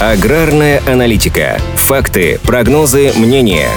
Аграрная 0.00 0.82
аналитика. 0.88 1.56
Факты, 1.76 2.40
прогнозы, 2.42 3.12
мнения. 3.16 3.68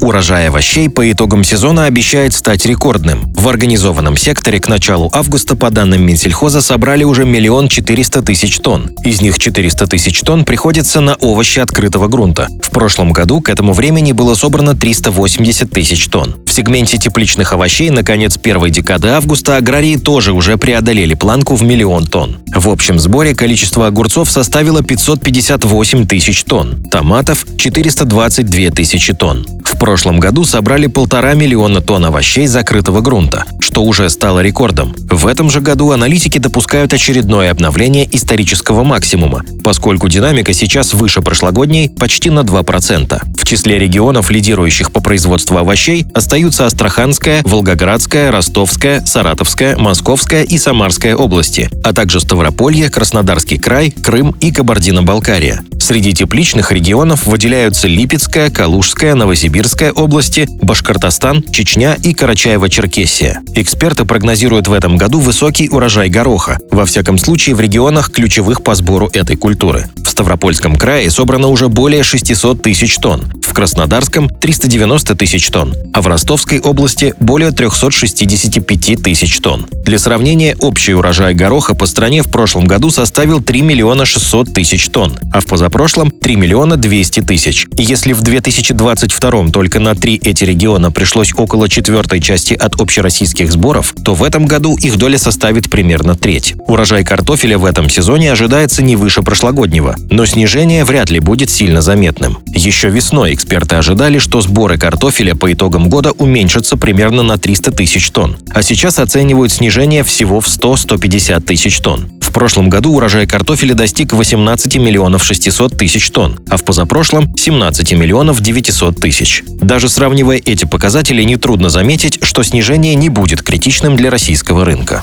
Урожай 0.00 0.48
овощей 0.48 0.88
по 0.88 1.10
итогам 1.10 1.44
сезона 1.44 1.84
обещает 1.84 2.32
стать 2.32 2.64
рекордным. 2.64 3.30
В 3.34 3.48
организованном 3.48 4.16
секторе 4.16 4.58
к 4.58 4.68
началу 4.68 5.10
августа, 5.12 5.56
по 5.56 5.70
данным 5.70 6.06
Минсельхоза, 6.06 6.62
собрали 6.62 7.04
уже 7.04 7.24
миллион 7.24 7.68
четыреста 7.68 8.22
тысяч 8.22 8.58
тонн. 8.60 8.92
Из 9.04 9.20
них 9.20 9.38
400 9.38 9.86
тысяч 9.88 10.20
тонн 10.20 10.44
приходится 10.44 11.00
на 11.00 11.16
овощи 11.16 11.58
открытого 11.58 12.08
грунта. 12.08 12.48
В 12.62 12.70
прошлом 12.70 13.12
году 13.12 13.42
к 13.42 13.50
этому 13.50 13.72
времени 13.74 14.12
было 14.12 14.34
собрано 14.34 14.74
380 14.74 15.70
тысяч 15.70 16.06
тонн. 16.06 16.36
В 16.60 16.62
сегменте 16.62 16.98
тепличных 16.98 17.54
овощей 17.54 17.88
на 17.88 18.04
конец 18.04 18.36
первой 18.36 18.70
декады 18.70 19.08
августа 19.08 19.56
аграрии 19.56 19.96
тоже 19.96 20.34
уже 20.34 20.58
преодолели 20.58 21.14
планку 21.14 21.54
в 21.54 21.62
миллион 21.62 22.06
тонн. 22.06 22.36
В 22.54 22.68
общем 22.68 23.00
сборе 23.00 23.34
количество 23.34 23.86
огурцов 23.86 24.30
составило 24.30 24.82
558 24.82 26.06
тысяч 26.06 26.44
тонн, 26.44 26.84
томатов– 26.90 27.46
422 27.56 28.70
тысячи 28.72 29.14
тонн 29.14 29.46
прошлом 29.80 30.20
году 30.20 30.44
собрали 30.44 30.86
полтора 30.88 31.32
миллиона 31.32 31.80
тонн 31.80 32.04
овощей 32.04 32.46
закрытого 32.46 33.00
грунта, 33.00 33.46
что 33.60 33.82
уже 33.82 34.10
стало 34.10 34.40
рекордом. 34.40 34.94
В 35.10 35.26
этом 35.26 35.50
же 35.50 35.60
году 35.62 35.90
аналитики 35.90 36.36
допускают 36.36 36.92
очередное 36.92 37.50
обновление 37.50 38.06
исторического 38.14 38.84
максимума, 38.84 39.42
поскольку 39.64 40.08
динамика 40.08 40.52
сейчас 40.52 40.92
выше 40.92 41.22
прошлогодней 41.22 41.88
почти 41.88 42.28
на 42.28 42.40
2%. 42.40 43.22
В 43.36 43.44
числе 43.46 43.78
регионов, 43.78 44.30
лидирующих 44.30 44.92
по 44.92 45.00
производству 45.00 45.56
овощей, 45.56 46.06
остаются 46.14 46.49
Астраханская, 46.58 47.42
Волгоградская, 47.44 48.32
Ростовская, 48.32 49.04
Саратовская, 49.06 49.76
Московская 49.76 50.42
и 50.42 50.58
Самарская 50.58 51.14
области, 51.14 51.70
а 51.84 51.92
также 51.92 52.18
Ставрополье, 52.18 52.90
Краснодарский 52.90 53.58
край, 53.58 53.90
Крым 53.90 54.34
и 54.40 54.50
Кабардино-Балкария. 54.50 55.60
Среди 55.78 56.12
тепличных 56.12 56.72
регионов 56.72 57.26
выделяются 57.26 57.88
Липецкая, 57.88 58.50
Калужская, 58.50 59.14
Новосибирская 59.14 59.92
области, 59.92 60.46
Башкортостан, 60.62 61.42
Чечня 61.50 61.94
и 61.94 62.12
Карачаево-Черкесия. 62.12 63.38
Эксперты 63.54 64.04
прогнозируют 64.04 64.68
в 64.68 64.72
этом 64.72 64.96
году 64.96 65.20
высокий 65.20 65.68
урожай 65.68 66.08
гороха, 66.08 66.58
во 66.70 66.86
всяком 66.86 67.18
случае 67.18 67.56
в 67.56 67.60
регионах, 67.60 68.12
ключевых 68.12 68.62
по 68.62 68.74
сбору 68.74 69.10
этой 69.12 69.36
культуры. 69.36 69.86
В 70.04 70.10
Ставропольском 70.10 70.76
крае 70.76 71.10
собрано 71.10 71.48
уже 71.48 71.68
более 71.68 72.02
600 72.02 72.62
тысяч 72.62 72.96
тонн, 72.96 73.24
в 73.42 73.52
Краснодарском– 73.52 74.28
390 74.40 75.14
тысяч 75.16 75.48
тонн, 75.48 75.74
а 75.92 76.02
в 76.02 76.06
Ростовской 76.30 76.60
области– 76.60 77.12
более 77.18 77.50
365 77.50 79.02
тысяч 79.02 79.40
тонн. 79.40 79.66
Для 79.84 79.98
сравнения, 79.98 80.56
общий 80.60 80.94
урожай 80.94 81.34
гороха 81.34 81.74
по 81.74 81.86
стране 81.86 82.22
в 82.22 82.30
прошлом 82.30 82.68
году 82.68 82.90
составил 82.90 83.42
3 83.42 83.62
миллиона 83.62 84.04
600 84.04 84.54
тысяч 84.54 84.88
тонн, 84.90 85.18
а 85.32 85.40
в 85.40 85.46
позапрошлом– 85.46 86.12
3 86.22 86.36
миллиона 86.36 86.76
200 86.76 87.22
тысяч. 87.22 87.66
Если 87.76 88.12
в 88.12 88.22
2022 88.22 89.48
только 89.48 89.80
на 89.80 89.96
три 89.96 90.20
эти 90.22 90.44
региона 90.44 90.92
пришлось 90.92 91.32
около 91.34 91.68
четвертой 91.68 92.20
части 92.20 92.54
от 92.54 92.80
общероссийских 92.80 93.50
сборов, 93.50 93.92
то 94.04 94.14
в 94.14 94.22
этом 94.22 94.46
году 94.46 94.76
их 94.76 94.98
доля 94.98 95.18
составит 95.18 95.68
примерно 95.68 96.14
треть. 96.14 96.54
Урожай 96.68 97.02
картофеля 97.02 97.58
в 97.58 97.64
этом 97.64 97.90
сезоне 97.90 98.30
ожидается 98.30 98.84
не 98.84 98.94
выше 98.94 99.22
прошлогоднего, 99.22 99.96
но 100.10 100.26
снижение 100.26 100.84
вряд 100.84 101.10
ли 101.10 101.18
будет 101.18 101.50
сильно 101.50 101.82
заметным. 101.82 102.38
Еще 102.54 102.88
весной 102.88 103.34
эксперты 103.34 103.74
ожидали, 103.74 104.18
что 104.18 104.40
сборы 104.40 104.78
картофеля 104.78 105.34
по 105.34 105.52
итогам 105.52 105.88
года 105.88 106.12
уменьшатся 106.20 106.76
примерно 106.76 107.22
на 107.22 107.38
300 107.38 107.72
тысяч 107.72 108.10
тонн, 108.10 108.36
а 108.50 108.62
сейчас 108.62 108.98
оценивают 108.98 109.52
снижение 109.52 110.04
всего 110.04 110.40
в 110.40 110.46
100-150 110.46 111.40
тысяч 111.42 111.80
тонн. 111.80 112.10
В 112.20 112.32
прошлом 112.32 112.68
году 112.70 112.94
урожай 112.94 113.26
картофеля 113.26 113.74
достиг 113.74 114.12
18 114.12 114.76
миллионов 114.76 115.24
600 115.24 115.76
тысяч 115.76 116.10
тонн, 116.10 116.38
а 116.48 116.56
в 116.56 116.64
позапрошлом– 116.64 117.34
17 117.36 117.92
миллионов 117.94 118.40
900 118.40 119.00
тысяч. 119.00 119.42
Даже 119.46 119.88
сравнивая 119.88 120.40
эти 120.44 120.64
показатели, 120.64 121.22
нетрудно 121.22 121.70
заметить, 121.70 122.18
что 122.22 122.42
снижение 122.42 122.94
не 122.94 123.08
будет 123.08 123.42
критичным 123.42 123.96
для 123.96 124.10
российского 124.10 124.64
рынка. 124.64 125.02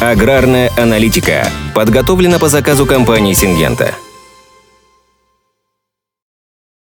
Аграрная 0.00 0.70
аналитика 0.76 1.48
подготовлена 1.74 2.38
по 2.38 2.48
заказу 2.48 2.84
компании 2.84 3.32
«Сингента». 3.32 3.94